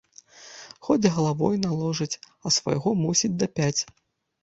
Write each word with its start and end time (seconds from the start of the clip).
Хоць 0.87 1.11
галавой 1.17 1.61
наложыць, 1.67 2.19
а 2.45 2.57
свайго 2.59 2.97
мусіць 3.07 3.35
дапяць. 3.45 3.79